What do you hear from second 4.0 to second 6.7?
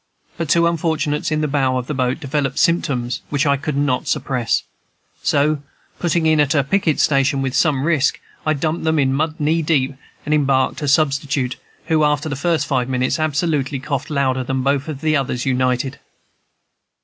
suppress; so, putting in at a